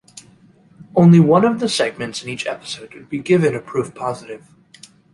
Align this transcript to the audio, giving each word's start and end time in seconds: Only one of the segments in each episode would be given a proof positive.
Only 0.95 1.19
one 1.19 1.45
of 1.45 1.59
the 1.59 1.69
segments 1.69 2.23
in 2.23 2.29
each 2.29 2.47
episode 2.47 2.95
would 2.95 3.07
be 3.07 3.19
given 3.19 3.53
a 3.53 3.59
proof 3.61 3.93
positive. 3.93 4.47